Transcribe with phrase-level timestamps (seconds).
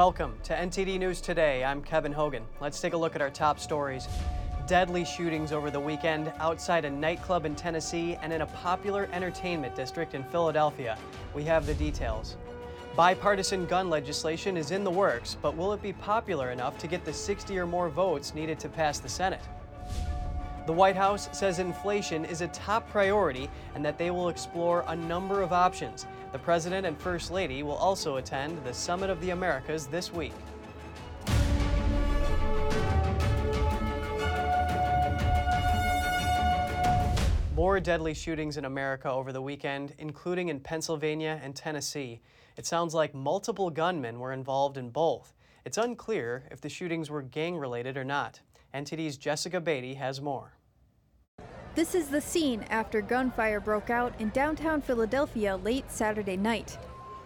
[0.00, 1.62] Welcome to NTD News Today.
[1.62, 2.42] I'm Kevin Hogan.
[2.58, 4.08] Let's take a look at our top stories.
[4.66, 9.76] Deadly shootings over the weekend outside a nightclub in Tennessee and in a popular entertainment
[9.76, 10.96] district in Philadelphia.
[11.34, 12.38] We have the details.
[12.96, 17.04] Bipartisan gun legislation is in the works, but will it be popular enough to get
[17.04, 19.42] the 60 or more votes needed to pass the Senate?
[20.64, 24.96] The White House says inflation is a top priority and that they will explore a
[24.96, 26.06] number of options.
[26.32, 30.32] The President and First Lady will also attend the Summit of the Americas this week.
[37.56, 42.20] More deadly shootings in America over the weekend, including in Pennsylvania and Tennessee.
[42.56, 45.34] It sounds like multiple gunmen were involved in both.
[45.64, 48.40] It's unclear if the shootings were gang related or not.
[48.72, 50.52] NTD's Jessica Beatty has more.
[51.76, 56.76] This is the scene after gunfire broke out in downtown Philadelphia late Saturday night.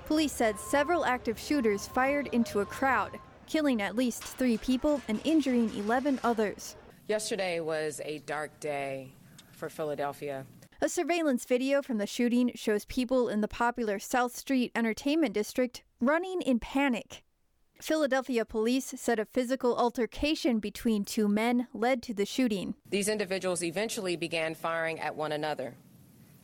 [0.04, 5.18] Police said several active shooters fired into a crowd, killing at least three people and
[5.24, 6.76] injuring 11 others.
[7.08, 9.14] Yesterday was a dark day
[9.50, 10.44] for Philadelphia.
[10.82, 15.82] A surveillance video from the shooting shows people in the popular South Street Entertainment District
[16.00, 17.23] running in panic.
[17.84, 22.74] Philadelphia police said a physical altercation between two men led to the shooting.
[22.88, 25.74] These individuals eventually began firing at one another,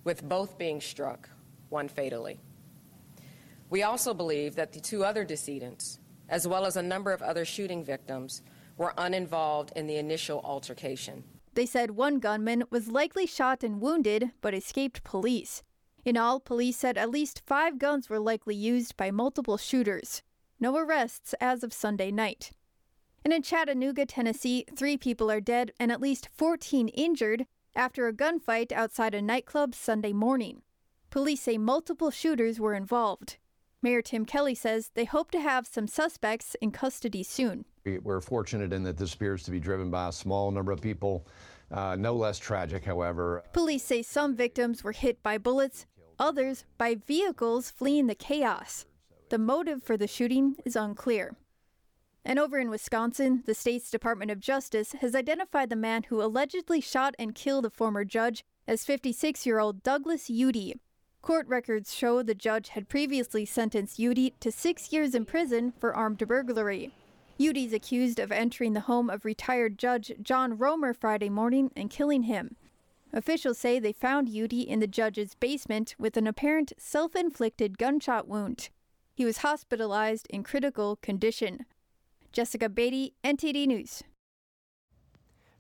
[0.05, 1.31] with both being struck,
[1.71, 2.41] one fatally.
[3.71, 7.47] We also believe that the two other decedents, as well as a number of other
[7.47, 8.43] shooting victims,
[8.77, 11.25] were uninvolved in the initial altercation.
[11.55, 15.63] They said one gunman was likely shot and wounded but escaped police.
[16.05, 20.23] In all, police said at least five guns were likely used by multiple shooters.
[20.63, 22.51] No arrests as of Sunday night.
[23.25, 28.13] And in Chattanooga, Tennessee, three people are dead and at least 14 injured after a
[28.13, 30.61] gunfight outside a nightclub Sunday morning.
[31.09, 33.39] Police say multiple shooters were involved.
[33.83, 37.65] Mayor Tim Kelly says they hope to have some suspects in custody soon.
[38.03, 41.27] We're fortunate in that this appears to be driven by a small number of people,
[41.71, 43.43] uh, no less tragic, however.
[43.55, 45.87] Police say some victims were hit by bullets,
[46.19, 48.85] others by vehicles fleeing the chaos.
[49.31, 51.37] The motive for the shooting is unclear.
[52.25, 56.81] And over in Wisconsin, the state's Department of Justice has identified the man who allegedly
[56.81, 60.81] shot and killed a former judge as 56 year old Douglas Uhde.
[61.23, 65.95] Court records show the judge had previously sentenced Uhde to six years in prison for
[65.95, 66.93] armed burglary.
[67.39, 72.25] Uhde's accused of entering the home of retired Judge John Roemer Friday morning and killing
[72.25, 72.57] him.
[73.13, 78.27] Officials say they found Uhde in the judge's basement with an apparent self inflicted gunshot
[78.27, 78.71] wound.
[79.21, 81.67] He was hospitalized in critical condition.
[82.33, 84.03] Jessica Beatty, NTD News.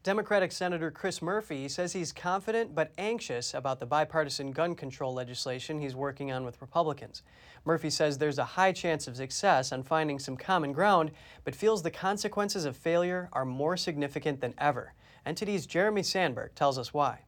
[0.02, 5.78] Democratic Senator Chris Murphy says he's confident but anxious about the bipartisan gun control legislation
[5.78, 7.22] he's working on with Republicans.
[7.66, 11.10] Murphy says there's a high chance of success on finding some common ground,
[11.44, 14.94] but feels the consequences of failure are more significant than ever.
[15.26, 17.24] NTD's Jeremy Sandberg tells us why.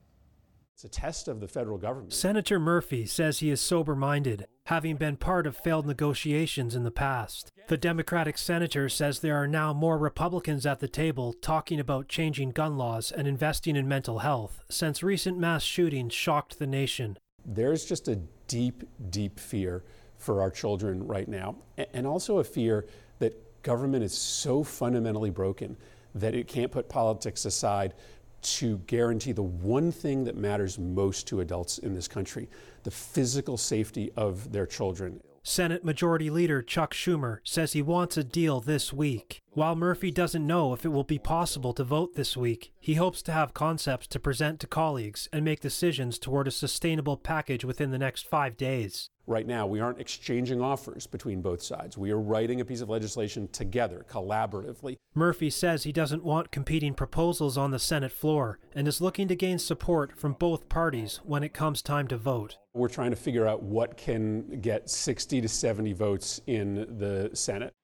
[0.84, 2.12] It's a test of the federal government.
[2.12, 6.90] Senator Murphy says he is sober minded, having been part of failed negotiations in the
[6.90, 7.52] past.
[7.68, 12.50] The Democratic senator says there are now more Republicans at the table talking about changing
[12.50, 17.16] gun laws and investing in mental health since recent mass shootings shocked the nation.
[17.46, 18.16] There's just a
[18.48, 19.84] deep, deep fear
[20.18, 21.58] for our children right now,
[21.94, 22.86] and also a fear
[23.20, 25.76] that government is so fundamentally broken
[26.12, 27.94] that it can't put politics aside
[28.42, 32.48] to guarantee the one thing that matters most to adults in this country
[32.82, 35.20] the physical safety of their children.
[35.42, 39.41] Senate Majority Leader Chuck Schumer says he wants a deal this week.
[39.54, 43.20] While Murphy doesn't know if it will be possible to vote this week, he hopes
[43.20, 47.90] to have concepts to present to colleagues and make decisions toward a sustainable package within
[47.90, 49.10] the next five days.
[49.26, 51.98] Right now, we aren't exchanging offers between both sides.
[51.98, 54.96] We are writing a piece of legislation together, collaboratively.
[55.14, 59.36] Murphy says he doesn't want competing proposals on the Senate floor and is looking to
[59.36, 62.56] gain support from both parties when it comes time to vote.
[62.72, 67.74] We're trying to figure out what can get 60 to 70 votes in the Senate.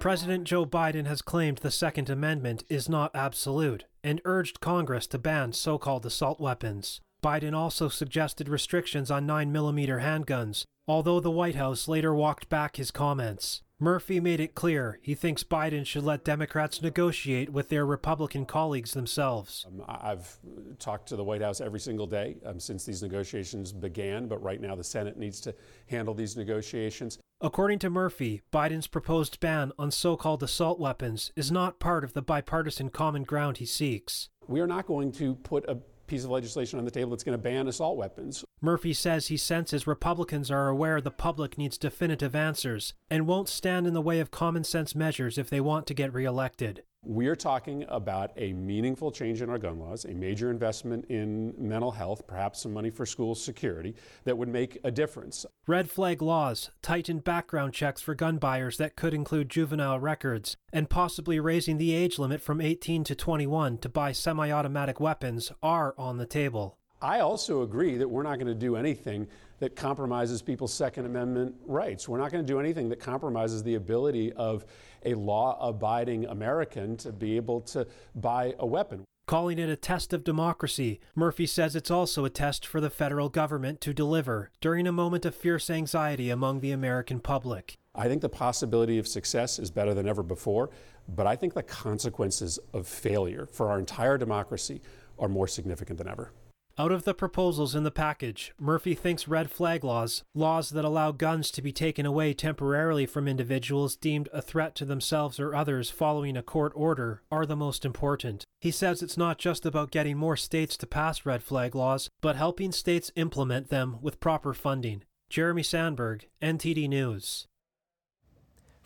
[0.00, 5.18] President Joe Biden has claimed the Second Amendment is not absolute and urged Congress to
[5.18, 7.02] ban so called assault weapons.
[7.22, 12.90] Biden also suggested restrictions on 9mm handguns, although the White House later walked back his
[12.90, 13.62] comments.
[13.78, 18.92] Murphy made it clear he thinks Biden should let Democrats negotiate with their Republican colleagues
[18.92, 19.66] themselves.
[19.68, 20.38] Um, I've
[20.78, 24.62] talked to the White House every single day um, since these negotiations began, but right
[24.62, 25.54] now the Senate needs to
[25.88, 27.18] handle these negotiations.
[27.42, 32.14] According to Murphy, Biden's proposed ban on so called assault weapons is not part of
[32.14, 34.30] the bipartisan common ground he seeks.
[34.48, 37.36] We are not going to put a piece of legislation on the table that's going
[37.36, 38.44] to ban assault weapons.
[38.60, 43.86] Murphy says he senses Republicans are aware the public needs definitive answers and won't stand
[43.86, 46.82] in the way of common sense measures if they want to get reelected.
[47.08, 51.54] We are talking about a meaningful change in our gun laws, a major investment in
[51.56, 53.94] mental health, perhaps some money for school security
[54.24, 55.46] that would make a difference.
[55.68, 60.90] Red flag laws, tightened background checks for gun buyers that could include juvenile records, and
[60.90, 65.94] possibly raising the age limit from 18 to 21 to buy semi automatic weapons are
[65.96, 66.76] on the table.
[67.00, 71.54] I also agree that we're not going to do anything that compromises people's Second Amendment
[71.66, 72.08] rights.
[72.08, 74.64] We're not going to do anything that compromises the ability of
[75.04, 79.04] a law abiding American to be able to buy a weapon.
[79.26, 83.28] Calling it a test of democracy, Murphy says it's also a test for the federal
[83.28, 87.76] government to deliver during a moment of fierce anxiety among the American public.
[87.92, 90.70] I think the possibility of success is better than ever before,
[91.08, 94.80] but I think the consequences of failure for our entire democracy
[95.18, 96.30] are more significant than ever.
[96.78, 101.10] Out of the proposals in the package, Murphy thinks red flag laws, laws that allow
[101.10, 105.88] guns to be taken away temporarily from individuals deemed a threat to themselves or others
[105.88, 108.44] following a court order, are the most important.
[108.60, 112.36] He says it's not just about getting more states to pass red flag laws, but
[112.36, 115.02] helping states implement them with proper funding.
[115.30, 117.46] Jeremy Sandberg, NTD News.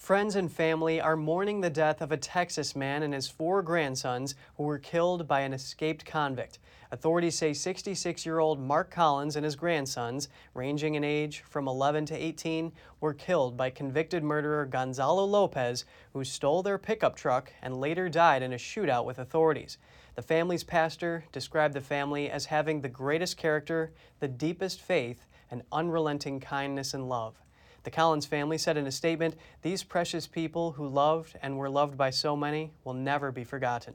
[0.00, 4.34] Friends and family are mourning the death of a Texas man and his four grandsons
[4.56, 6.58] who were killed by an escaped convict.
[6.90, 12.06] Authorities say 66 year old Mark Collins and his grandsons, ranging in age from 11
[12.06, 17.78] to 18, were killed by convicted murderer Gonzalo Lopez, who stole their pickup truck and
[17.78, 19.76] later died in a shootout with authorities.
[20.14, 25.62] The family's pastor described the family as having the greatest character, the deepest faith, and
[25.70, 27.34] unrelenting kindness and love.
[27.82, 31.96] The Collins family said in a statement, These precious people who loved and were loved
[31.96, 33.94] by so many will never be forgotten.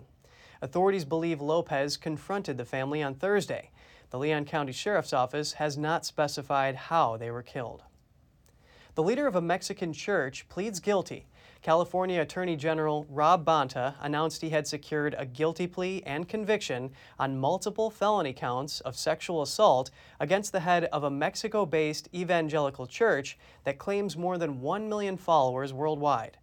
[0.62, 3.70] Authorities believe Lopez confronted the family on Thursday.
[4.10, 7.84] The Leon County Sheriff's Office has not specified how they were killed.
[8.96, 11.28] The leader of a Mexican church pleads guilty.
[11.66, 17.40] California Attorney General Rob Bonta announced he had secured a guilty plea and conviction on
[17.40, 19.90] multiple felony counts of sexual assault
[20.20, 25.18] against the head of a Mexico based evangelical church that claims more than 1 million
[25.18, 26.38] followers worldwide.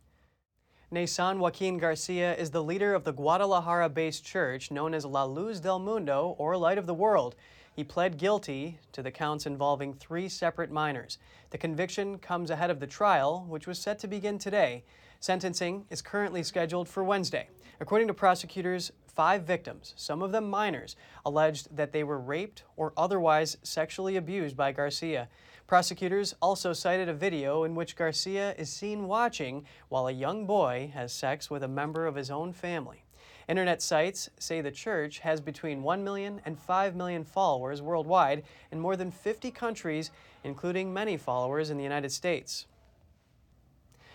[0.93, 5.61] Naasón Joaquin Garcia is the leader of the Guadalajara based church known as La Luz
[5.61, 7.37] del Mundo, or Light of the World.
[7.75, 11.19] He pled guilty to the counts involving three separate minors.
[11.51, 14.83] The conviction comes ahead of the trial, which was set to begin today.
[15.23, 17.49] Sentencing is currently scheduled for Wednesday.
[17.79, 22.93] According to prosecutors, five victims, some of them minors, alleged that they were raped or
[22.97, 25.29] otherwise sexually abused by Garcia.
[25.69, 30.91] Prosecutors also cited a video in which Garcia is seen watching while a young boy
[30.93, 33.05] has sex with a member of his own family.
[33.47, 38.43] Internet sites say the church has between 1 million and 5 million followers worldwide
[38.73, 40.11] in more than 50 countries,
[40.43, 42.67] including many followers in the United States.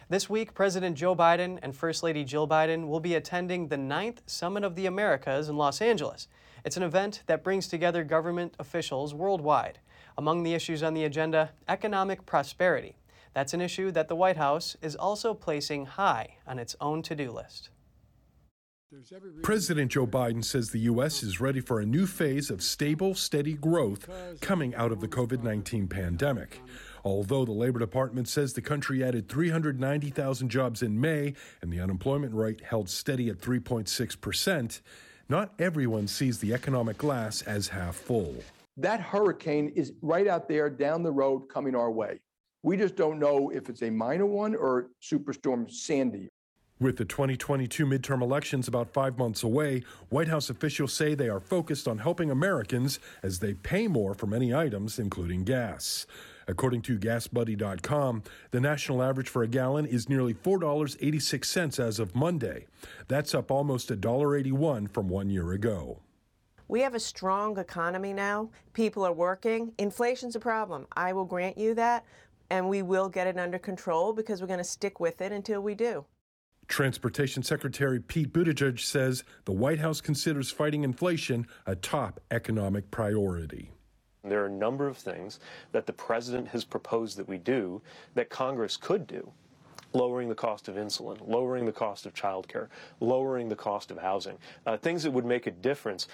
[0.10, 4.22] This week, President Joe Biden and First Lady Jill Biden will be attending the ninth
[4.26, 6.30] Summit of the Americas in Los Angeles.
[6.64, 9.80] It's an event that brings together government officials worldwide.
[10.18, 12.96] Among the issues on the agenda, economic prosperity.
[13.34, 17.14] That's an issue that the White House is also placing high on its own to
[17.14, 17.70] do list.
[19.44, 21.22] President Joe Biden says the U.S.
[21.22, 24.08] is ready for a new phase of stable, steady growth
[24.40, 26.62] coming out of the COVID 19 pandemic.
[27.08, 32.34] Although the Labor Department says the country added 390,000 jobs in May and the unemployment
[32.34, 34.82] rate held steady at 3.6 percent,
[35.30, 38.36] not everyone sees the economic glass as half full
[38.78, 42.20] that hurricane is right out there down the road coming our way.
[42.64, 46.30] We just don't know if it's a minor one or Superstorm Sandy.
[46.80, 51.40] With the 2022 midterm elections about five months away, White House officials say they are
[51.40, 56.06] focused on helping Americans as they pay more for many items, including gas.
[56.48, 62.68] According to GasBuddy.com, the national average for a gallon is nearly $4.86 as of Monday.
[63.08, 66.00] That's up almost $1.81 from one year ago.
[66.70, 68.50] We have a strong economy now.
[68.74, 69.74] People are working.
[69.78, 70.86] Inflation's a problem.
[70.96, 72.06] I will grant you that.
[72.50, 75.62] And we will get it under control because we're going to stick with it until
[75.62, 76.06] we do.
[76.68, 83.72] Transportation Secretary Pete Buttigieg says the White House considers fighting inflation a top economic priority.
[84.30, 85.40] There are a number of things
[85.72, 87.82] that the president has proposed that we do
[88.14, 89.32] that Congress could do
[89.94, 92.68] lowering the cost of insulin, lowering the cost of childcare,
[93.00, 96.08] lowering the cost of housing, uh, things that would make a difference.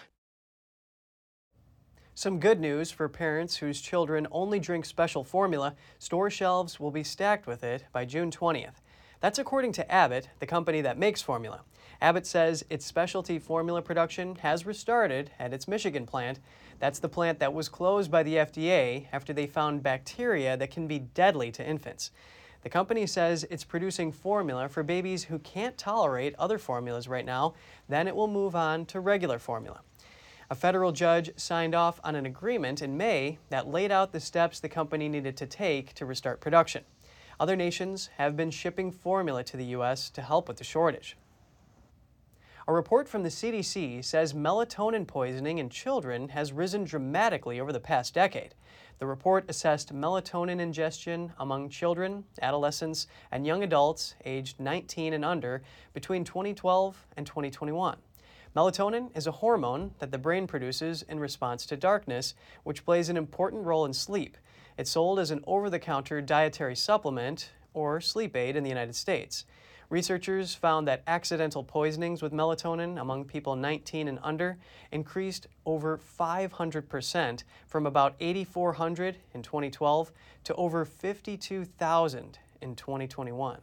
[2.15, 5.75] Some good news for parents whose children only drink special formula.
[5.97, 8.81] Store shelves will be stacked with it by June 20th.
[9.23, 11.61] That's according to Abbott, the company that makes formula.
[12.01, 16.41] Abbott says its specialty formula production has restarted at its Michigan plant.
[16.79, 20.87] That's the plant that was closed by the FDA after they found bacteria that can
[20.87, 22.11] be deadly to infants.
[22.63, 27.53] The company says it's producing formula for babies who can't tolerate other formulas right now.
[27.87, 29.79] Then it will move on to regular formula.
[30.49, 34.59] A federal judge signed off on an agreement in May that laid out the steps
[34.59, 36.83] the company needed to take to restart production.
[37.39, 40.09] Other nations have been shipping formula to the U.S.
[40.11, 41.17] to help with the shortage.
[42.65, 47.79] A report from the CDC says melatonin poisoning in children has risen dramatically over the
[47.79, 48.55] past decade.
[48.99, 55.61] The report assessed melatonin ingestion among children, adolescents, and young adults aged 19 and under
[55.93, 57.97] between 2012 and 2021.
[58.55, 63.17] Melatonin is a hormone that the brain produces in response to darkness, which plays an
[63.17, 64.37] important role in sleep.
[64.77, 68.95] It's sold as an over the counter dietary supplement or sleep aid in the United
[68.95, 69.45] States.
[69.89, 74.57] Researchers found that accidental poisonings with melatonin among people 19 and under
[74.91, 80.11] increased over 500% from about 8,400 in 2012
[80.45, 83.61] to over 52,000 in 2021.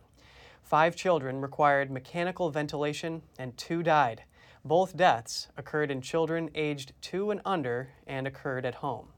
[0.62, 4.22] Five children required mechanical ventilation and two died.
[4.64, 9.08] Both deaths occurred in children aged two and under and occurred at home.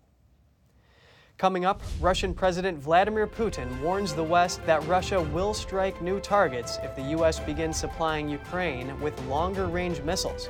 [1.43, 6.79] Coming up, Russian President Vladimir Putin warns the West that Russia will strike new targets
[6.85, 7.41] if the U.S.
[7.41, 10.49] begins supplying Ukraine with longer range missiles.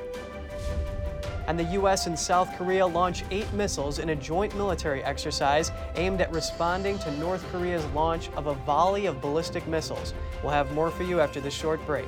[1.47, 2.05] And the U.S.
[2.05, 7.11] and South Korea launch eight missiles in a joint military exercise aimed at responding to
[7.17, 10.13] North Korea's launch of a volley of ballistic missiles.
[10.43, 12.05] We'll have more for you after this short break.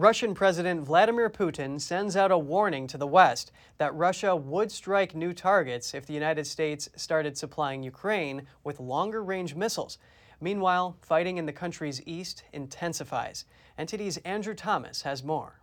[0.00, 5.12] Russian President Vladimir Putin sends out a warning to the West that Russia would strike
[5.12, 9.98] new targets if the United States started supplying Ukraine with longer range missiles.
[10.40, 13.44] Meanwhile, fighting in the country's east intensifies.
[13.76, 15.58] NTD's Andrew Thomas has more.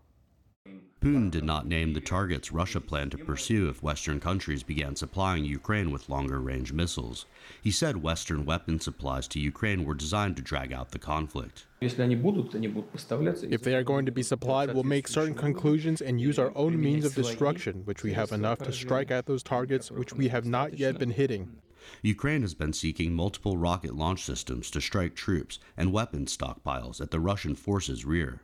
[1.06, 5.46] Putin did not name the targets Russia planned to pursue if Western countries began supplying
[5.46, 7.28] Ukraine with longer range missiles.
[7.62, 11.68] He said Western weapon supplies to Ukraine were designed to drag out the conflict.
[11.80, 16.82] If they are going to be supplied, we'll make certain conclusions and use our own
[16.82, 20.46] means of destruction, which we have enough to strike at those targets which we have
[20.46, 21.62] not yet been hitting.
[22.02, 27.12] Ukraine has been seeking multiple rocket launch systems to strike troops and weapons stockpiles at
[27.12, 28.42] the Russian forces' rear.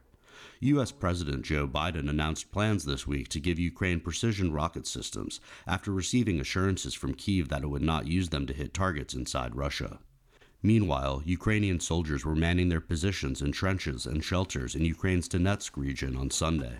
[0.63, 0.91] U.S.
[0.91, 6.39] President Joe Biden announced plans this week to give Ukraine precision rocket systems after receiving
[6.39, 9.97] assurances from Kiev that it would not use them to hit targets inside Russia.
[10.61, 16.15] Meanwhile, Ukrainian soldiers were manning their positions in trenches and shelters in Ukraine's Donetsk region
[16.15, 16.75] on Sunday.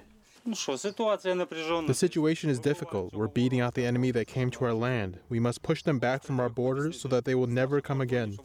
[0.46, 3.16] The situation is difficult.
[3.16, 5.18] We're beating out the enemy that came to our land.
[5.30, 8.38] We must push them back from our borders so that they will never come again.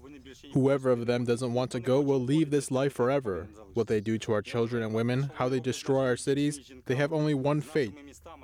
[0.53, 3.49] Whoever of them doesn't want to go will leave this life forever.
[3.75, 7.13] What they do to our children and women, how they destroy our cities, they have
[7.13, 7.95] only one fate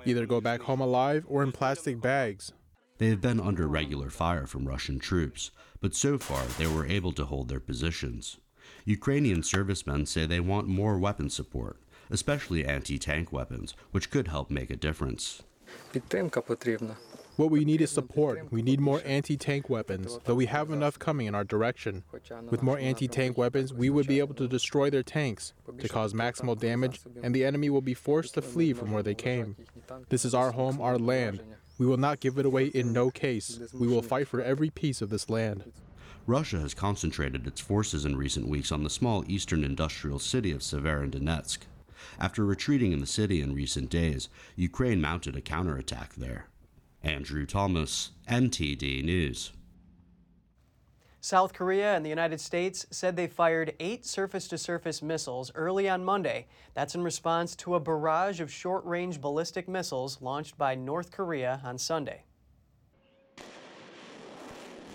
[0.05, 2.51] either go back home alive or in plastic bags.
[2.97, 7.11] They have been under regular fire from Russian troops, but so far they were able
[7.13, 8.37] to hold their positions.
[8.85, 11.77] Ukrainian servicemen say they want more weapon support,
[12.09, 15.43] especially anti tank weapons, which could help make a difference.
[17.35, 18.51] What we need is support.
[18.51, 22.03] We need more anti tank weapons, though we have enough coming in our direction.
[22.51, 26.13] With more anti tank weapons, we would be able to destroy their tanks, to cause
[26.13, 29.55] maximal damage, and the enemy will be forced to flee from where they came.
[30.09, 31.41] This is our home, our land.
[31.79, 33.59] We will not give it away in no case.
[33.73, 35.71] We will fight for every piece of this land.
[36.27, 40.61] Russia has concentrated its forces in recent weeks on the small eastern industrial city of
[40.61, 41.59] Severodonetsk.
[42.19, 46.47] After retreating in the city in recent days, Ukraine mounted a counterattack there.
[47.03, 49.51] Andrew Thomas, NTD News.
[51.23, 55.87] South Korea and the United States said they fired eight surface to surface missiles early
[55.87, 56.47] on Monday.
[56.73, 61.61] That's in response to a barrage of short range ballistic missiles launched by North Korea
[61.63, 62.23] on Sunday.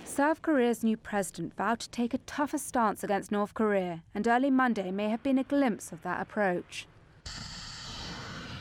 [0.05, 4.51] South Korea's new president vowed to take a tougher stance against North Korea, and early
[4.51, 6.87] Monday may have been a glimpse of that approach.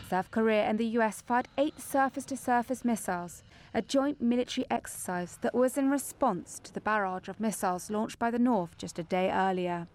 [0.10, 3.44] South Korea and the US fired eight surface to surface missiles,
[3.74, 8.32] a joint military exercise that was in response to the barrage of missiles launched by
[8.32, 9.88] the North just a day earlier.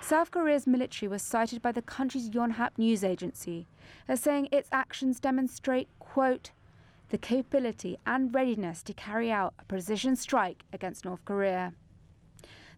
[0.00, 3.66] South Korea's military was cited by the country's Yonhap news agency
[4.08, 6.52] as saying its actions demonstrate, quote,
[7.10, 11.74] the capability and readiness to carry out a precision strike against North Korea.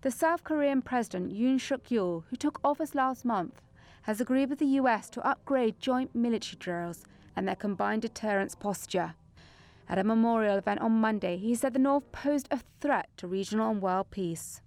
[0.01, 3.61] The South Korean President Yoon Suk Yeol, who took office last month,
[4.03, 7.05] has agreed with the US to upgrade joint military drills
[7.35, 9.15] and their combined deterrence posture.
[9.89, 13.71] At a memorial event on Monday, he said the North posed a threat to regional
[13.71, 14.61] and world peace.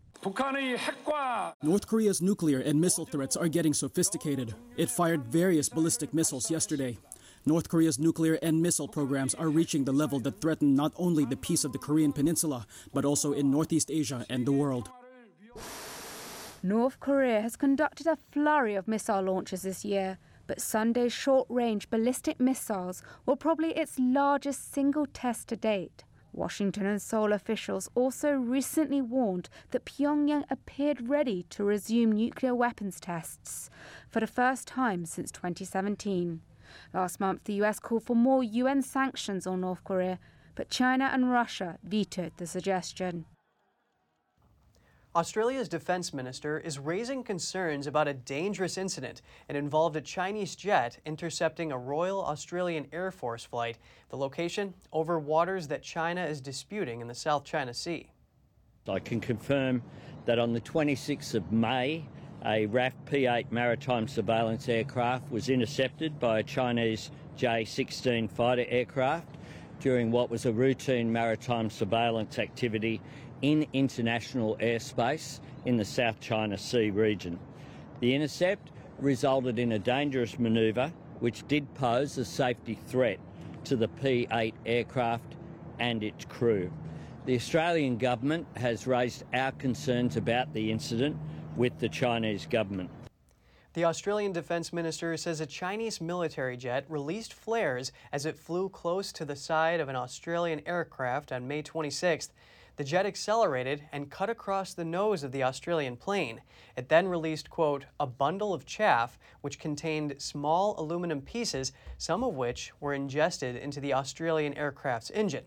[1.63, 4.55] North Korea's nuclear and missile threats are getting sophisticated.
[4.75, 6.97] It fired various ballistic missiles yesterday.
[7.45, 11.37] North Korea's nuclear and missile programs are reaching the level that threaten not only the
[11.37, 14.89] peace of the Korean peninsula, but also in Northeast Asia and the world.
[16.65, 20.17] North Korea has conducted a flurry of missile launches this year,
[20.47, 26.03] but Sunday's short range ballistic missiles were probably its largest single test to date.
[26.33, 32.99] Washington and Seoul officials also recently warned that Pyongyang appeared ready to resume nuclear weapons
[32.99, 33.69] tests
[34.09, 36.41] for the first time since 2017.
[36.95, 40.17] Last month, the US called for more UN sanctions on North Korea,
[40.55, 43.25] but China and Russia vetoed the suggestion.
[45.15, 49.21] Australia's defense minister is raising concerns about a dangerous incident.
[49.47, 53.77] It involved a Chinese jet intercepting a Royal Australian Air Force flight,
[54.09, 58.11] the location over waters that China is disputing in the South China Sea.
[58.89, 59.81] I can confirm
[60.25, 62.05] that on the 26th of May,
[62.43, 68.65] a RAAF P 8 maritime surveillance aircraft was intercepted by a Chinese J 16 fighter
[68.67, 69.37] aircraft
[69.79, 73.01] during what was a routine maritime surveillance activity
[73.41, 77.39] in international airspace in the South China Sea region.
[77.99, 83.19] The intercept resulted in a dangerous manoeuvre which did pose a safety threat
[83.63, 85.35] to the P 8 aircraft
[85.79, 86.71] and its crew.
[87.25, 91.17] The Australian government has raised our concerns about the incident
[91.55, 92.89] with the Chinese government.
[93.73, 99.11] The Australian Defence Minister says a Chinese military jet released flares as it flew close
[99.13, 102.29] to the side of an Australian aircraft on May 26th.
[102.77, 106.41] The jet accelerated and cut across the nose of the Australian plane.
[106.75, 112.35] It then released, quote, a bundle of chaff which contained small aluminum pieces, some of
[112.35, 115.45] which were ingested into the Australian aircraft's engine.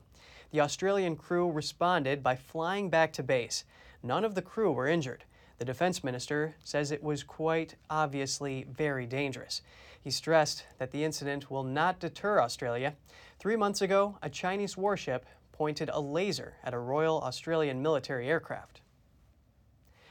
[0.53, 3.65] The Australian crew responded by flying back to base.
[4.03, 5.25] None of the crew were injured.
[5.59, 9.61] The defense minister says it was quite obviously very dangerous.
[10.01, 12.95] He stressed that the incident will not deter Australia.
[13.39, 15.27] Three months ago, a Chinese warship
[15.59, 18.81] pointed a laser at a Royal Australian military aircraft.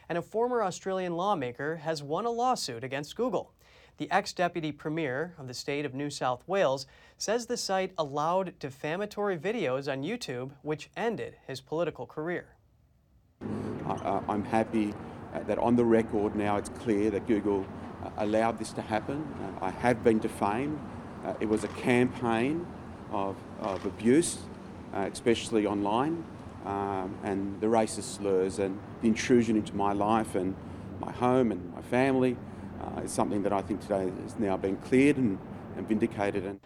[0.09, 3.53] And a former Australian lawmaker has won a lawsuit against Google.
[3.97, 6.85] The ex deputy premier of the state of New South Wales
[7.17, 12.49] says the site allowed defamatory videos on YouTube, which ended his political career.
[13.87, 14.93] Uh, I'm happy
[15.33, 17.65] uh, that on the record now it's clear that Google
[18.03, 19.25] uh, allowed this to happen.
[19.61, 20.77] I have been defamed.
[21.25, 22.67] Uh, it was a campaign
[23.11, 24.39] of, of abuse
[24.93, 26.23] uh, especially online,
[26.65, 30.55] um, and the racist slurs and the intrusion into my life and
[30.99, 32.35] my home and my family
[32.81, 35.37] uh, is something that I think today has now been cleared and,
[35.75, 36.45] and vindicated.
[36.45, 36.59] And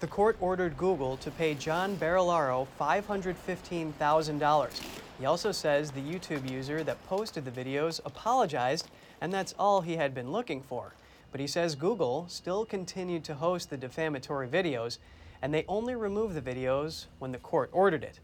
[0.00, 4.80] the court ordered Google to pay John Barilaro $515,000.
[5.18, 8.90] He also says the YouTube user that posted the videos apologized,
[9.20, 10.92] and that's all he had been looking for.
[11.32, 14.98] But he says Google still continued to host the defamatory videos
[15.46, 18.18] and they only removed the videos when the court ordered it.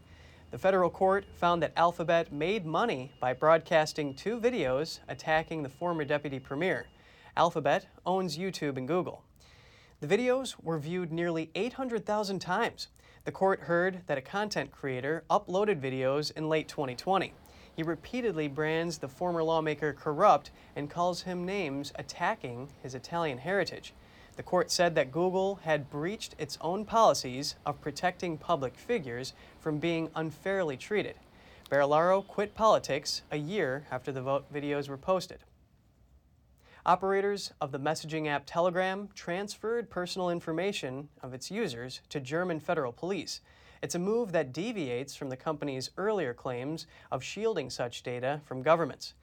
[0.51, 6.03] The federal court found that Alphabet made money by broadcasting two videos attacking the former
[6.03, 6.87] deputy premier.
[7.37, 9.23] Alphabet owns YouTube and Google.
[10.01, 12.89] The videos were viewed nearly 800,000 times.
[13.23, 17.31] The court heard that a content creator uploaded videos in late 2020.
[17.73, 23.93] He repeatedly brands the former lawmaker corrupt and calls him names attacking his Italian heritage.
[24.35, 29.77] The court said that Google had breached its own policies of protecting public figures from
[29.77, 31.15] being unfairly treated.
[31.69, 35.39] Barilaro quit politics a year after the vote videos were posted.
[36.85, 42.91] Operators of the messaging app Telegram transferred personal information of its users to German federal
[42.91, 43.39] police.
[43.81, 48.63] It's a move that deviates from the company's earlier claims of shielding such data from
[48.63, 49.13] governments.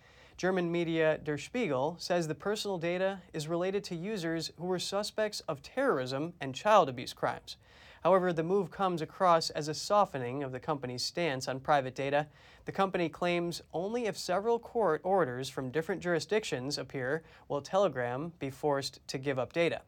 [0.40, 5.40] German media Der Spiegel says the personal data is related to users who were suspects
[5.40, 7.59] of terrorism and child abuse crimes.
[8.03, 12.26] However, the move comes across as a softening of the company's stance on private data.
[12.64, 18.48] The company claims only if several court orders from different jurisdictions appear will Telegram be
[18.48, 19.83] forced to give up data.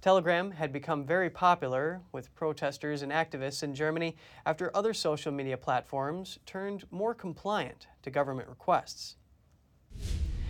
[0.00, 4.16] Telegram had become very popular with protesters and activists in Germany
[4.46, 9.16] after other social media platforms turned more compliant to government requests.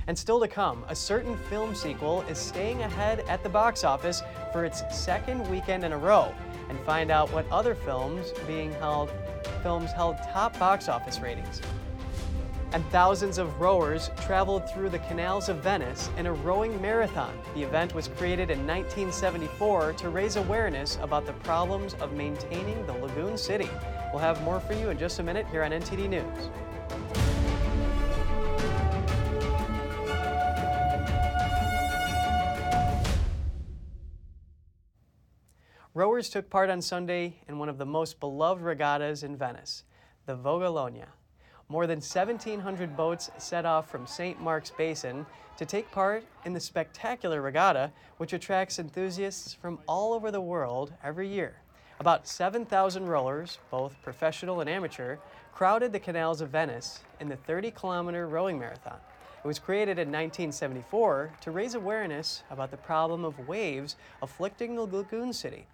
[0.08, 4.22] And still to come, a certain film sequel is staying ahead at the box office
[4.52, 6.34] for its second weekend in a row.
[6.70, 9.12] And find out what other films being held
[9.62, 11.60] films held top box office ratings.
[12.72, 17.38] And thousands of rowers traveled through the canals of Venice in a rowing marathon.
[17.54, 22.94] The event was created in 1974 to raise awareness about the problems of maintaining the
[22.94, 23.68] lagoon city.
[24.12, 26.50] We'll have more for you in just a minute here on NTD News.
[35.98, 39.82] Rowers took part on Sunday in one of the most beloved regattas in Venice,
[40.26, 41.06] the Vogalonga.
[41.68, 44.40] More than 1,700 boats set off from St.
[44.40, 50.30] Mark's Basin to take part in the spectacular regatta, which attracts enthusiasts from all over
[50.30, 51.56] the world every year.
[51.98, 55.16] About 7,000 rowers, both professional and amateur,
[55.52, 59.00] crowded the canals of Venice in the 30 kilometer rowing marathon.
[59.42, 64.82] It was created in 1974 to raise awareness about the problem of waves afflicting the
[64.82, 65.66] lagoon city.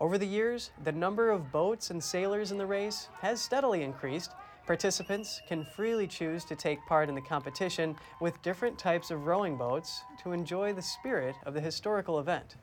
[0.00, 4.32] Over the years, the number of boats and sailors in the race has steadily increased,
[4.70, 9.56] Participants can freely choose to take part in the competition with different types of rowing
[9.56, 12.54] boats to enjoy the spirit of the historical event.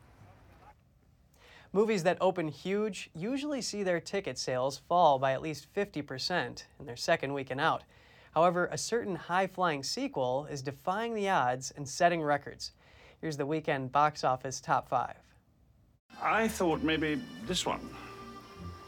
[1.74, 6.86] Movies that open huge usually see their ticket sales fall by at least 50% in
[6.86, 7.84] their second weekend out.
[8.32, 12.72] However, a certain high flying sequel is defying the odds and setting records.
[13.20, 15.27] Here's the weekend box office top five.
[16.22, 17.80] I thought maybe this one.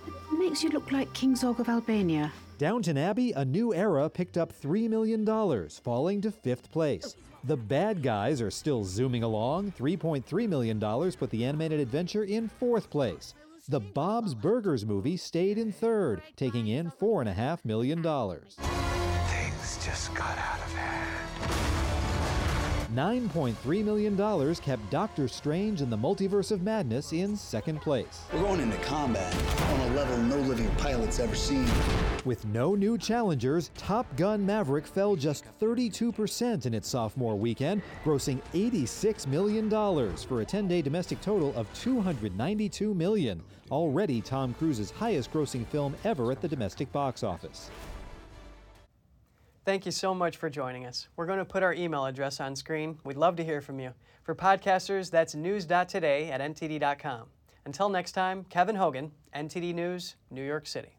[0.08, 2.32] It makes you look like King Zog of Albania.
[2.58, 5.25] Downton Abbey, A New Era picked up $3 million,
[5.69, 7.15] falling to fifth place.
[7.45, 9.71] The Bad Guys are still zooming along.
[9.71, 13.34] $3.3 million put the animated adventure in fourth place.
[13.69, 18.03] The Bob's Burgers movie stayed in third, taking in $4.5 million.
[18.03, 20.68] Things just got out of hand.
[22.93, 28.23] $9.3 million kept Doctor Strange and the Multiverse of Madness in second place.
[28.34, 29.34] We're going into combat
[29.71, 31.67] on a level no living pilot's ever seen.
[32.25, 38.41] With no new challengers, Top Gun Maverick fell just 32% in its sophomore weekend, grossing
[38.54, 39.69] $86 million
[40.17, 45.95] for a 10 day domestic total of $292 million, already Tom Cruise's highest grossing film
[46.04, 47.69] ever at the domestic box office.
[49.69, 51.10] Thank you so much for joining us.
[51.15, 52.97] We're going to put our email address on screen.
[53.03, 53.93] We'd love to hear from you.
[54.23, 57.27] For podcasters, that's news.today at ntd.com.
[57.65, 60.97] Until next time, Kevin Hogan, NTD News, New York City.